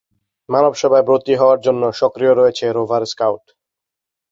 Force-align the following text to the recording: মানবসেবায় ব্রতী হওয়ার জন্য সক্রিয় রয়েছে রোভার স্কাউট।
মানবসেবায় 0.49 1.05
ব্রতী 1.07 1.33
হওয়ার 1.35 1.59
জন্য 1.65 1.83
সক্রিয় 1.99 2.33
রয়েছে 2.35 2.65
রোভার 2.77 3.03
স্কাউট। 3.05 3.43